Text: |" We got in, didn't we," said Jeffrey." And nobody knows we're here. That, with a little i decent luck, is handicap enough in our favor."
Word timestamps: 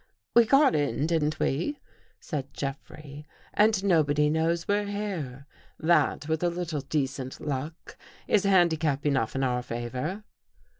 |" 0.13 0.25
We 0.35 0.45
got 0.45 0.73
in, 0.73 1.05
didn't 1.05 1.39
we," 1.39 1.77
said 2.19 2.55
Jeffrey." 2.55 3.27
And 3.53 3.83
nobody 3.83 4.31
knows 4.31 4.67
we're 4.67 4.87
here. 4.87 5.45
That, 5.79 6.27
with 6.27 6.41
a 6.41 6.49
little 6.49 6.79
i 6.81 6.85
decent 6.89 7.39
luck, 7.39 7.95
is 8.27 8.43
handicap 8.43 9.05
enough 9.05 9.35
in 9.35 9.43
our 9.43 9.61
favor." 9.61 10.23